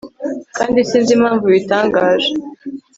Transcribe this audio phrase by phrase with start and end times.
[0.57, 2.29] kandi sinzi impamvu ubitangaje